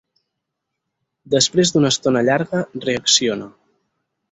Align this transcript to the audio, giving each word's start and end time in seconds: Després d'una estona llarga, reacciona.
Després 1.35 1.73
d'una 1.77 1.93
estona 1.95 2.25
llarga, 2.31 2.65
reacciona. 2.89 3.53